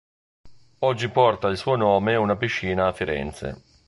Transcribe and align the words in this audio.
Oggi 0.79 1.09
porta 1.09 1.47
il 1.49 1.57
suo 1.57 1.75
nome 1.75 2.15
una 2.15 2.35
piscina 2.35 2.87
a 2.87 2.91
Firenze. 2.91 3.61